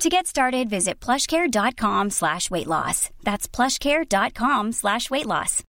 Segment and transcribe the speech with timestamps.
[0.00, 3.10] To get started, visit plushcare.com slash weight loss.
[3.24, 5.64] That's plushcare.com slash weight loss.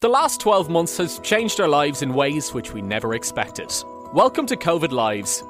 [0.00, 3.70] The last 12 months has changed our lives in ways which we never expected.
[4.14, 5.44] Welcome to COVID Lives,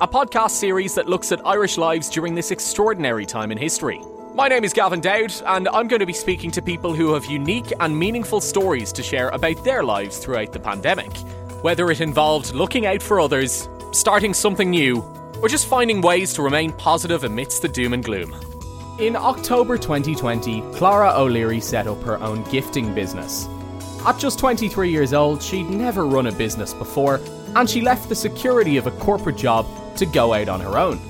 [0.00, 4.00] a podcast series that looks at Irish lives during this extraordinary time in history.
[4.36, 7.26] My name is Gavin Dowd, and I'm going to be speaking to people who have
[7.26, 11.10] unique and meaningful stories to share about their lives throughout the pandemic.
[11.62, 15.04] Whether it involved looking out for others, starting something new,
[15.42, 18.34] or just finding ways to remain positive amidst the doom and gloom.
[18.98, 23.48] In October 2020, Clara O'Leary set up her own gifting business.
[24.04, 27.20] At just 23 years old, she'd never run a business before,
[27.56, 31.00] and she left the security of a corporate job to go out on her own.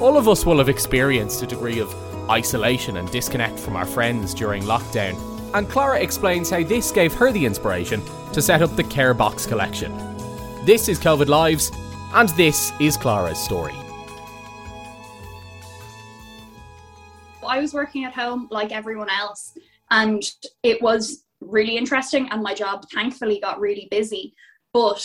[0.00, 1.94] All of us will have experienced a degree of
[2.30, 5.18] isolation and disconnect from our friends during lockdown,
[5.54, 8.00] and Clara explains how this gave her the inspiration
[8.32, 9.92] to set up the Care Box collection.
[10.64, 11.72] This is COVID Lives,
[12.12, 13.74] and this is Clara's story.
[17.46, 19.56] I was working at home like everyone else,
[19.90, 20.22] and
[20.62, 22.28] it was really interesting.
[22.30, 24.34] And my job, thankfully, got really busy.
[24.72, 25.04] But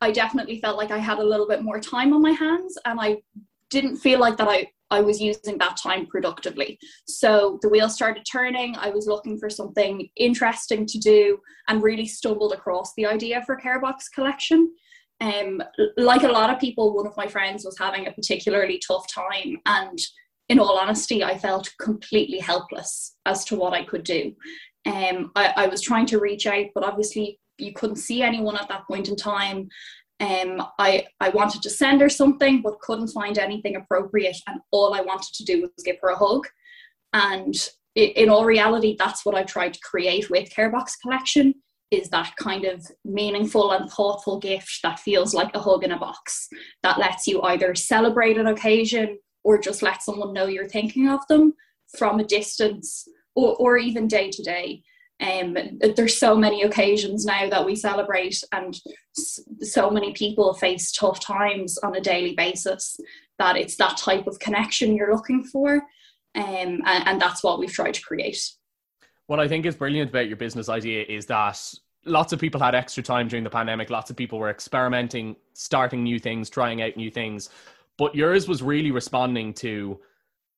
[0.00, 3.00] I definitely felt like I had a little bit more time on my hands, and
[3.00, 3.22] I
[3.70, 6.78] didn't feel like that I I was using that time productively.
[7.06, 8.76] So the wheel started turning.
[8.76, 11.38] I was looking for something interesting to do
[11.68, 14.72] and really stumbled across the idea for Carebox collection.
[15.24, 15.62] Um,
[15.96, 19.56] like a lot of people, one of my friends was having a particularly tough time,
[19.64, 19.98] and
[20.50, 24.34] in all honesty, I felt completely helpless as to what I could do.
[24.86, 28.68] Um, I, I was trying to reach out, but obviously you couldn't see anyone at
[28.68, 29.68] that point in time.
[30.20, 34.36] Um, I, I wanted to send her something, but couldn't find anything appropriate.
[34.46, 36.46] And all I wanted to do was give her a hug.
[37.14, 37.54] And
[37.94, 41.54] in all reality, that's what I tried to create with Carebox Collection
[41.90, 45.98] is that kind of meaningful and thoughtful gift that feels like a hug in a
[45.98, 46.48] box
[46.82, 51.20] that lets you either celebrate an occasion or just let someone know you're thinking of
[51.28, 51.54] them
[51.96, 54.82] from a distance or, or even day to day.
[55.20, 55.56] Um,
[55.96, 58.78] there's so many occasions now that we celebrate, and
[59.60, 62.98] so many people face tough times on a daily basis
[63.38, 65.76] that it's that type of connection you're looking for.
[66.34, 68.42] Um, and, and that's what we've tried to create.
[69.26, 71.62] What I think is brilliant about your business idea is that
[72.04, 73.88] lots of people had extra time during the pandemic.
[73.88, 77.48] Lots of people were experimenting, starting new things, trying out new things.
[77.96, 80.00] But yours was really responding to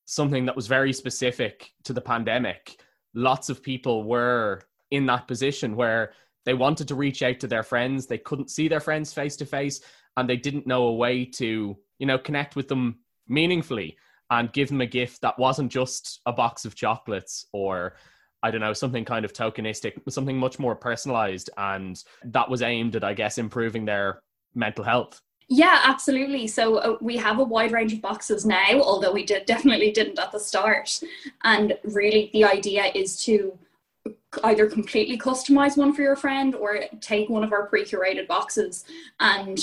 [0.07, 2.81] something that was very specific to the pandemic
[3.17, 4.61] lots of people were
[4.93, 6.13] in that position where
[6.45, 9.45] they wanted to reach out to their friends they couldn't see their friends face to
[9.45, 9.81] face
[10.17, 13.97] and they didn't know a way to you know connect with them meaningfully
[14.31, 17.95] and give them a gift that wasn't just a box of chocolates or
[18.47, 21.51] I don't know, something kind of tokenistic, something much more personalized.
[21.57, 24.21] And that was aimed at, I guess, improving their
[24.55, 25.21] mental health.
[25.49, 26.47] Yeah, absolutely.
[26.47, 30.21] So uh, we have a wide range of boxes now, although we did definitely didn't
[30.21, 31.01] at the start.
[31.43, 33.59] And really, the idea is to
[34.45, 38.85] either completely customize one for your friend or take one of our pre-curated boxes.
[39.19, 39.59] And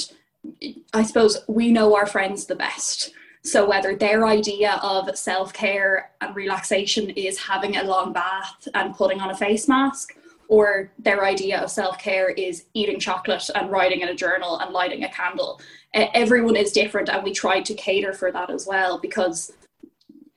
[0.93, 3.13] I suppose we know our friends the best.
[3.45, 9.19] So whether their idea of self-care and relaxation is having a long bath and putting
[9.19, 10.15] on a face mask,
[10.47, 14.71] or their idea of self care is eating chocolate and writing in a journal and
[14.71, 15.59] lighting a candle.
[15.93, 19.51] Everyone is different, and we try to cater for that as well because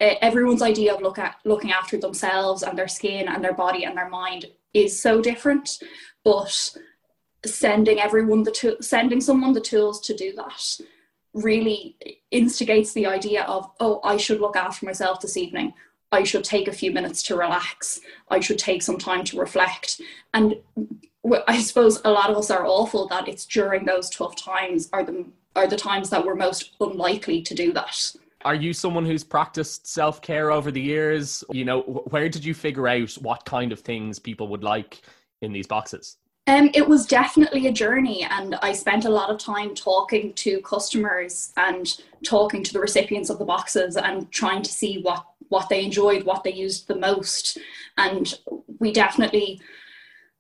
[0.00, 3.97] everyone's idea of look at looking after themselves and their skin and their body and
[3.97, 5.79] their mind is so different.
[6.25, 6.76] But
[7.44, 10.81] sending everyone the to- sending someone the tools to do that
[11.37, 11.97] really
[12.31, 15.73] instigates the idea of oh i should look after myself this evening
[16.12, 18.00] I should take a few minutes to relax.
[18.31, 20.00] I should take some time to reflect.
[20.35, 20.56] And
[21.49, 25.05] I suppose a lot of us are awful that it's during those tough times are
[25.05, 28.15] the are the times that we're most unlikely to do that.
[28.44, 31.43] Are you someone who's practiced self care over the years?
[31.50, 31.81] You know,
[32.11, 35.00] where did you figure out what kind of things people would like
[35.41, 36.19] in these boxes?
[36.48, 40.60] Um, it was definitely a journey, and I spent a lot of time talking to
[40.60, 41.93] customers and
[42.25, 46.25] talking to the recipients of the boxes and trying to see what what they enjoyed,
[46.25, 47.58] what they used the most,
[47.96, 48.34] and
[48.78, 49.60] we definitely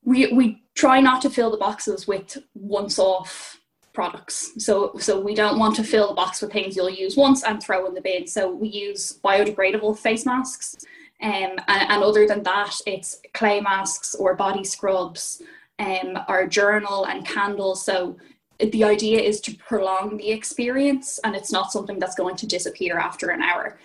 [0.04, 3.60] we we try not to fill the boxes with once off
[3.92, 4.52] products.
[4.58, 7.60] So so we don't want to fill the box with things you'll use once and
[7.60, 8.28] throw in the bin.
[8.28, 10.76] So we use biodegradable face masks.
[11.22, 15.42] Um, and, and other than that, it's clay masks or body scrubs
[15.78, 17.84] um, our journal and candles.
[17.84, 18.16] So
[18.58, 22.98] the idea is to prolong the experience and it's not something that's going to disappear
[22.98, 23.78] after an hour.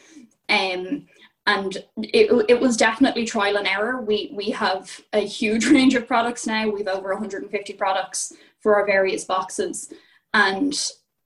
[0.49, 1.07] Um,
[1.47, 3.99] and it, it was definitely trial and error.
[4.01, 6.69] We, we have a huge range of products now.
[6.69, 9.91] We've over 150 products for our various boxes.
[10.33, 10.73] And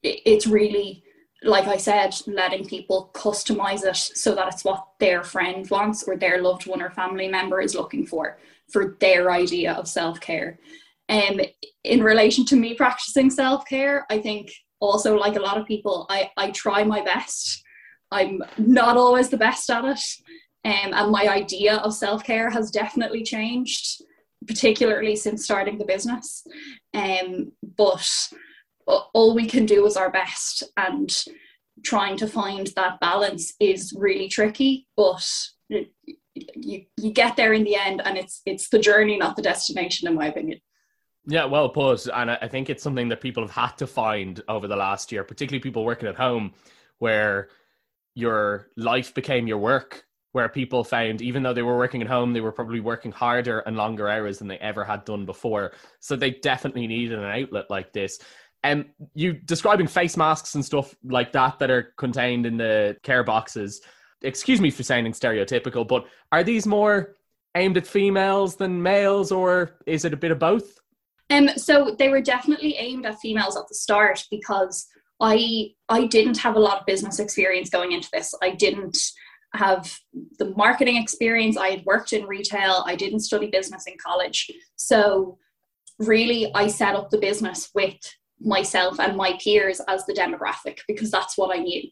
[0.02, 1.04] it's really,
[1.44, 6.16] like I said, letting people customize it so that it's what their friend wants or
[6.16, 8.38] their loved one or family member is looking for
[8.72, 10.60] for their idea of self care.
[11.08, 11.40] Um,
[11.84, 16.06] in relation to me practicing self care, I think also, like a lot of people,
[16.10, 17.64] I, I try my best.
[18.12, 20.02] I'm not always the best at it.
[20.64, 24.02] Um, and my idea of self care has definitely changed,
[24.48, 26.46] particularly since starting the business.
[26.94, 28.30] Um, but
[29.14, 31.10] all we can do is our best, and
[31.84, 34.88] trying to find that balance is really tricky.
[34.98, 35.28] But
[36.36, 40.08] you you get there in the end and it's it's the journey not the destination
[40.08, 40.60] in my opinion.
[41.28, 42.08] Yeah well put.
[42.08, 45.24] And i think it's something that people have had to find over the last year
[45.24, 46.54] particularly people working at home
[47.00, 47.50] where
[48.16, 50.06] your life became your work
[50.36, 53.60] where people found even though they were working at home they were probably working harder
[53.60, 55.72] and longer hours than they ever had done before.
[56.02, 58.20] So they definitely needed an outlet like this.
[58.62, 62.98] And um, you describing face masks and stuff like that that are contained in the
[63.02, 63.80] care boxes
[64.26, 67.16] excuse me for sounding stereotypical, but are these more
[67.56, 70.80] aimed at females than males, or is it a bit of both?
[71.30, 74.88] Um, so they were definitely aimed at females at the start because
[75.20, 78.34] I I didn't have a lot of business experience going into this.
[78.42, 78.98] I didn't
[79.54, 79.98] have
[80.38, 81.58] the marketing experience.
[81.58, 82.84] I had worked in retail.
[82.86, 84.52] I didn't study business in college.
[84.76, 85.38] So
[86.00, 87.96] really I set up the business with
[88.42, 91.90] myself and my peers as the demographic because that's what I knew.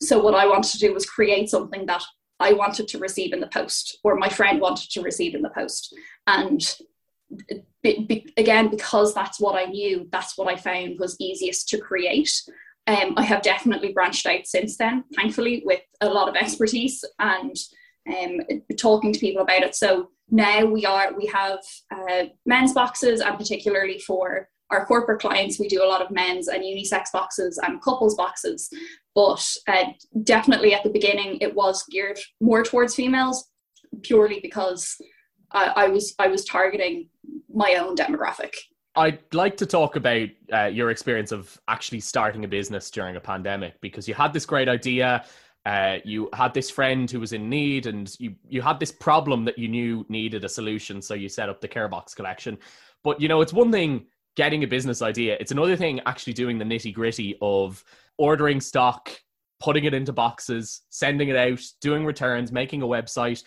[0.00, 2.02] So what I wanted to do was create something that
[2.38, 5.50] I wanted to receive in the post, or my friend wanted to receive in the
[5.50, 5.94] post.
[6.26, 6.60] And
[7.82, 11.78] be, be, again, because that's what I knew, that's what I found was easiest to
[11.78, 12.32] create.
[12.86, 17.54] Um, I have definitely branched out since then, thankfully, with a lot of expertise and
[18.08, 18.40] um,
[18.78, 19.74] talking to people about it.
[19.74, 21.58] So now we are we have
[21.94, 26.48] uh, men's boxes, and particularly for our corporate clients, we do a lot of men's
[26.48, 28.70] and unisex boxes and couples boxes.
[29.14, 29.86] But uh,
[30.22, 33.48] definitely at the beginning, it was geared more towards females,
[34.02, 34.96] purely because
[35.50, 37.08] I, I was I was targeting
[37.52, 38.54] my own demographic.
[38.96, 43.20] I'd like to talk about uh, your experience of actually starting a business during a
[43.20, 45.24] pandemic because you had this great idea.
[45.66, 49.44] Uh, you had this friend who was in need, and you you had this problem
[49.44, 51.02] that you knew needed a solution.
[51.02, 52.58] So you set up the Carebox collection.
[53.02, 54.06] But you know, it's one thing
[54.40, 55.36] getting a business idea.
[55.38, 57.84] It's another thing actually doing the nitty gritty of
[58.16, 59.10] ordering stock,
[59.60, 63.44] putting it into boxes, sending it out, doing returns, making a website.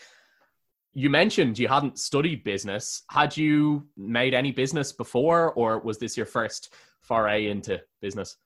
[0.94, 3.02] You mentioned you hadn't studied business.
[3.10, 8.38] Had you made any business before, or was this your first foray into business?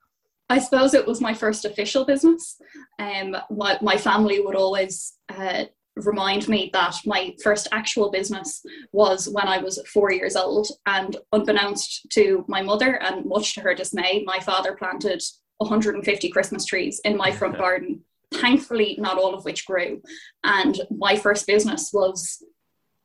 [0.49, 2.61] I suppose it was my first official business.
[2.97, 5.65] Um, my, my family would always uh,
[6.05, 10.67] remind me that my first actual business was when I was four years old.
[10.85, 15.21] And unbeknownst to my mother, and much to her dismay, my father planted
[15.57, 18.01] 150 Christmas trees in my front garden.
[18.33, 20.01] Thankfully, not all of which grew.
[20.43, 22.43] And my first business was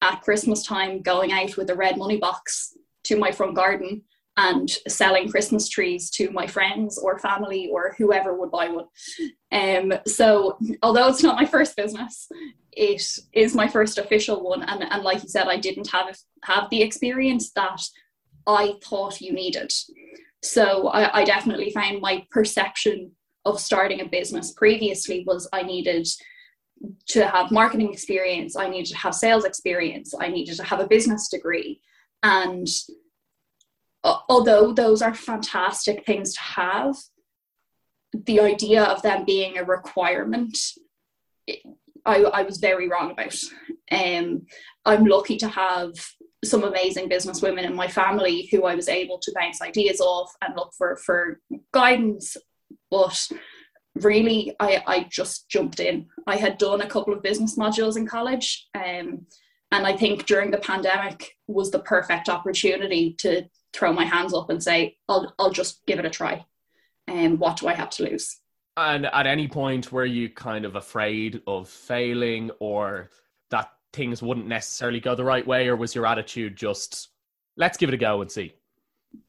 [0.03, 4.03] at Christmas time going out with a red money box to my front garden
[4.37, 8.87] and selling Christmas trees to my friends or family or whoever would buy one.
[9.51, 12.29] Um, so, although it's not my first business,
[12.73, 13.03] it
[13.35, 14.63] is my first official one.
[14.63, 17.83] And, and like you said, I didn't have have the experience that
[18.47, 19.71] I thought you needed.
[20.43, 23.13] So, I, I definitely found my perception
[23.45, 26.07] of starting a business previously was I needed
[27.09, 30.87] to have marketing experience, I needed to have sales experience, I needed to have a
[30.87, 31.81] business degree.
[32.23, 32.67] And
[34.05, 36.97] although those are fantastic things to have,
[38.13, 40.59] the idea of them being a requirement,
[42.05, 43.37] I, I was very wrong about.
[43.91, 44.47] Um,
[44.85, 45.93] I'm lucky to have
[46.45, 50.33] some amazing business women in my family who I was able to bounce ideas off
[50.43, 51.41] and look for for
[51.73, 52.37] guidance.
[52.91, 53.29] But
[53.97, 56.07] really I, I just jumped in.
[56.27, 58.69] I had done a couple of business modules in college.
[58.75, 59.27] Um,
[59.71, 64.51] and I think during the pandemic was the perfect opportunity to throw my hands up
[64.51, 66.45] and say, I'll, I'll just give it a try.
[67.07, 68.39] And um, what do I have to lose?
[68.77, 73.11] And at any point were you kind of afraid of failing or
[73.51, 75.69] that things wouldn't necessarily go the right way?
[75.69, 77.09] Or was your attitude just,
[77.57, 78.55] let's give it a go and see?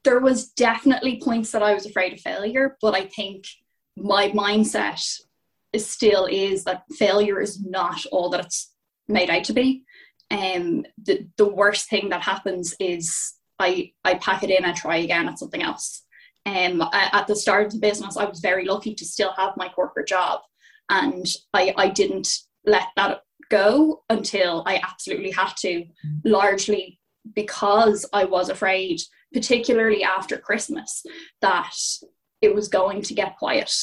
[0.03, 3.45] There was definitely points that I was afraid of failure, but I think
[3.97, 5.19] my mindset
[5.73, 8.71] is still is that failure is not all that it's
[9.07, 9.83] made out to be.
[10.29, 14.75] And um, the, the worst thing that happens is I, I pack it in and
[14.75, 16.03] try again at something else.
[16.45, 19.69] Um, at the start of the business, I was very lucky to still have my
[19.69, 20.41] corporate job.
[20.89, 22.27] And I, I didn't
[22.65, 25.85] let that go until I absolutely had to,
[26.25, 26.99] largely
[27.33, 28.99] because I was afraid,
[29.33, 31.03] particularly after Christmas,
[31.41, 31.73] that
[32.41, 33.73] it was going to get quiet.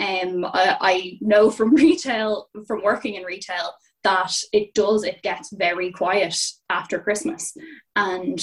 [0.00, 3.72] Um, I, I know from retail, from working in retail,
[4.02, 6.36] that it does, it gets very quiet
[6.68, 7.54] after Christmas.
[7.94, 8.40] And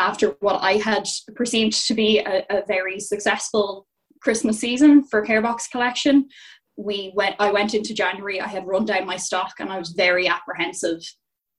[0.00, 3.86] after what I had perceived to be a, a very successful
[4.20, 6.28] Christmas season for Carebox collection,
[6.76, 9.90] we went I went into January, I had run down my stock and I was
[9.90, 11.00] very apprehensive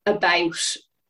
[0.05, 0.57] about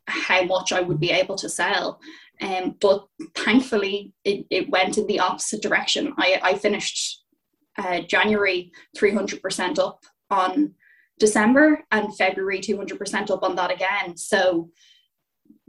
[0.08, 2.00] how much I would be able to sell.
[2.42, 6.14] Um, but thankfully, it, it went in the opposite direction.
[6.18, 7.24] I, I finished
[7.78, 10.74] uh, January 300% up on
[11.20, 14.18] December and February 200% up on that again.
[14.18, 14.70] So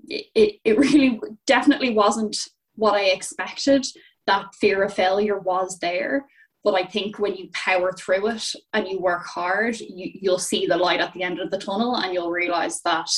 [0.09, 2.37] it, it really definitely wasn't
[2.75, 3.87] what I expected.
[4.26, 6.26] That fear of failure was there.
[6.64, 10.66] But I think when you power through it and you work hard, you, you'll see
[10.66, 13.09] the light at the end of the tunnel and you'll realize that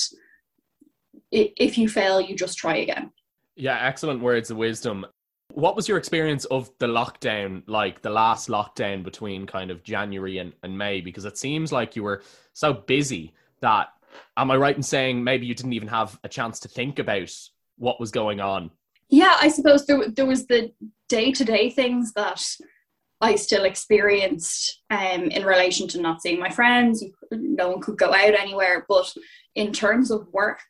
[1.30, 3.12] if you fail, you just try again.
[3.54, 5.04] Yeah, excellent words of wisdom.
[5.52, 10.38] What was your experience of the lockdown like, the last lockdown between kind of January
[10.38, 11.02] and, and May?
[11.02, 12.22] Because it seems like you were
[12.54, 13.88] so busy that
[14.37, 17.30] am I right in saying maybe you didn't even have a chance to think about
[17.76, 18.71] what was going on?
[19.09, 20.73] Yeah, I suppose there, there was the
[21.09, 22.42] day to day things that
[23.21, 27.04] I still experienced um, in relation to not seeing my friends.
[27.30, 28.85] No one could go out anywhere.
[28.88, 29.12] But
[29.54, 30.61] in terms of work,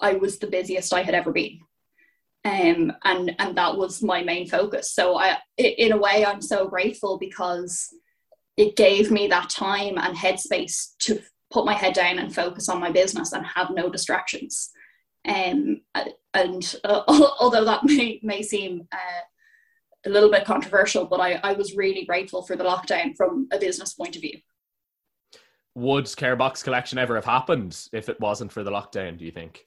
[0.00, 1.58] I was the busiest I had ever been.
[2.42, 4.94] Um, and and that was my main focus.
[4.94, 7.92] So I, in a way, I'm so grateful because
[8.56, 11.20] it gave me that time and headspace to
[11.50, 14.70] put my head down and focus on my business and have no distractions.
[15.28, 15.82] Um,
[16.34, 17.02] and uh,
[17.40, 19.20] although that may, may seem uh,
[20.06, 23.58] a little bit controversial, but I, I was really grateful for the lockdown from a
[23.58, 24.38] business point of view.
[25.74, 29.66] Would Carebox Collection ever have happened if it wasn't for the lockdown, do you think?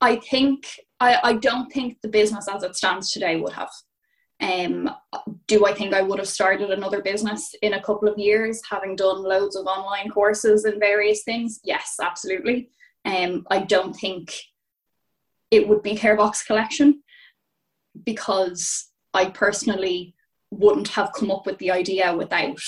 [0.00, 0.66] I think,
[1.00, 3.70] I, I don't think the business as it stands today would have.
[4.40, 4.90] Um,
[5.46, 8.94] do I think I would have started another business in a couple of years, having
[8.94, 11.60] done loads of online courses and various things?
[11.64, 12.70] Yes, absolutely.
[13.04, 14.34] Um, I don't think
[15.50, 17.02] it would be Carebox Collection
[18.04, 20.14] because I personally
[20.50, 22.60] wouldn't have come up with the idea without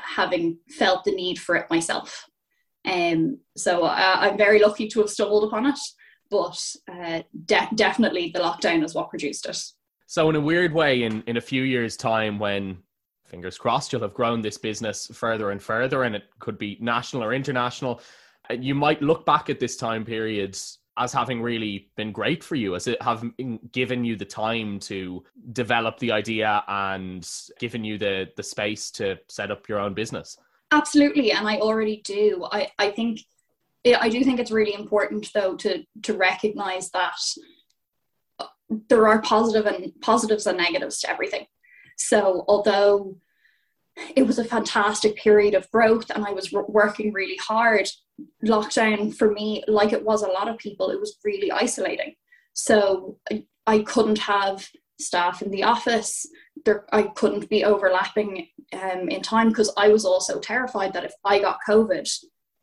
[0.00, 2.26] having felt the need for it myself.
[2.84, 5.78] Um, so uh, I'm very lucky to have stumbled upon it,
[6.30, 6.58] but
[6.90, 9.58] uh, de- definitely the lockdown is what produced it.
[10.10, 12.78] So, in a weird way, in, in a few years' time, when
[13.26, 17.22] fingers crossed you'll have grown this business further and further, and it could be national
[17.22, 18.00] or international,
[18.50, 20.58] uh, you might look back at this time period
[20.98, 23.24] as having really been great for you, as it have
[23.70, 29.16] given you the time to develop the idea and given you the the space to
[29.28, 30.36] set up your own business.
[30.72, 32.48] Absolutely, and I already do.
[32.50, 33.20] I I think
[33.86, 37.14] I do think it's really important though to to recognize that
[38.88, 41.46] there are positive and positives and negatives to everything.
[41.96, 43.16] So although
[44.16, 47.88] it was a fantastic period of growth and I was working really hard,
[48.44, 52.14] lockdown for me, like it was a lot of people, it was really isolating.
[52.54, 54.66] So I, I couldn't have
[54.98, 56.26] staff in the office.
[56.64, 61.12] There, I couldn't be overlapping um, in time because I was also terrified that if
[61.24, 62.08] I got COVID,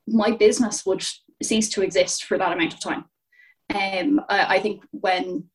[0.08, 1.04] my business would
[1.44, 3.06] cease to exist for that amount of time.
[3.74, 5.50] Um, I, I think when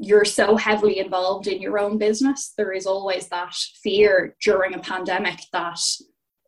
[0.00, 4.78] you're so heavily involved in your own business, there is always that fear during a
[4.78, 5.78] pandemic that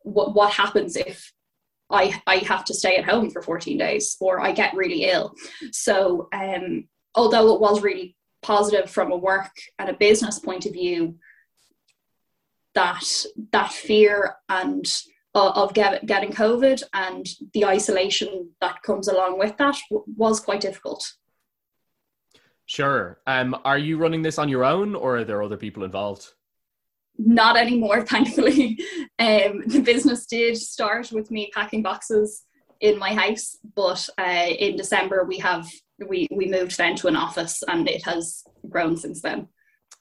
[0.01, 1.31] what, what happens if
[1.89, 5.35] I, I have to stay at home for 14 days or I get really ill.
[5.71, 10.73] So, um, although it was really positive from a work and a business point of
[10.73, 11.15] view,
[12.73, 13.03] that
[13.51, 14.83] that fear and
[15.35, 20.39] uh, of get, getting COVID and the isolation that comes along with that w- was
[20.39, 21.13] quite difficult.
[22.73, 23.19] Sure.
[23.27, 26.33] Um, are you running this on your own or are there other people involved?
[27.17, 28.79] not anymore, thankfully.
[29.19, 32.43] Um, the business did start with me packing boxes
[32.79, 35.69] in my house, but uh, in December we have
[36.07, 39.47] we we moved then to an office, and it has grown since then.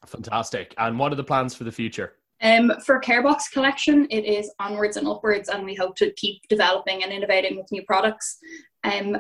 [0.07, 0.75] Fantastic.
[0.79, 2.15] And what are the plans for the future?
[2.43, 7.05] Um, for Carebox collection, it is onwards and upwards, and we hope to keep developing
[7.05, 8.39] and innovating with new products.
[8.83, 9.17] Um,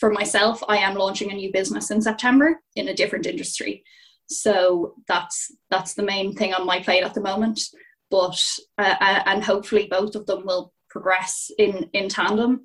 [0.00, 3.84] for myself, I am launching a new business in September in a different industry,
[4.26, 7.60] so that's that's the main thing on my plate at the moment.
[8.10, 8.42] But
[8.78, 12.62] uh, uh and hopefully both of them will progress in in tandem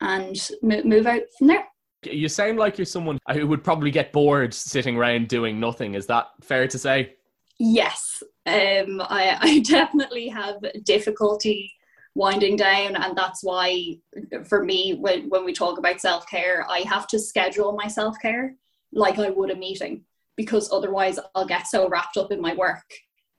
[0.00, 1.64] and move out from there.
[2.02, 5.94] You sound like you're someone who would probably get bored sitting around doing nothing.
[5.94, 7.14] Is that fair to say?
[7.58, 11.72] Yes, um, I, I definitely have difficulty
[12.14, 13.98] winding down, and that's why,
[14.46, 18.16] for me, when when we talk about self care, I have to schedule my self
[18.20, 18.54] care
[18.92, 20.04] like I would a meeting
[20.36, 22.84] because otherwise I'll get so wrapped up in my work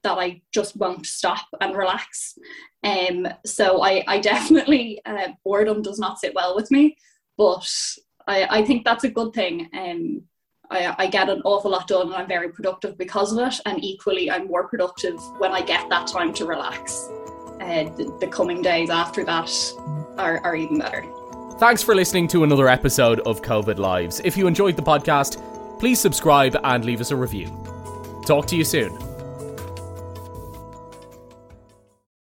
[0.02, 2.38] that I just won't stop and relax.
[2.84, 6.96] Um, so I, I definitely uh, boredom does not sit well with me,
[7.36, 7.68] but
[8.26, 9.68] I, I think that's a good thing.
[9.76, 10.22] Um,
[10.70, 13.60] I, I get an awful lot done and I'm very productive because of it.
[13.66, 17.08] And equally, I'm more productive when I get that time to relax.
[17.60, 19.50] Uh, the, the coming days after that
[20.16, 21.04] are, are even better.
[21.58, 24.20] Thanks for listening to another episode of COVID Lives.
[24.24, 25.42] If you enjoyed the podcast,
[25.80, 27.46] please subscribe and leave us a review.
[28.26, 29.07] Talk to you soon.